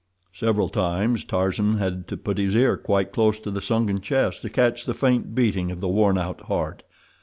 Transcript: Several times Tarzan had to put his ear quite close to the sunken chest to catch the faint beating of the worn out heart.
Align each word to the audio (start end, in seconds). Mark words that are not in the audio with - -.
Several 0.33 0.67
times 0.67 1.23
Tarzan 1.23 1.77
had 1.77 2.07
to 2.07 2.17
put 2.17 2.39
his 2.39 2.55
ear 2.55 2.75
quite 2.75 3.11
close 3.13 3.37
to 3.41 3.51
the 3.51 3.61
sunken 3.61 4.01
chest 4.01 4.41
to 4.41 4.49
catch 4.49 4.83
the 4.85 4.95
faint 4.95 5.35
beating 5.35 5.69
of 5.69 5.79
the 5.79 5.87
worn 5.87 6.17
out 6.17 6.41
heart. 6.47 6.81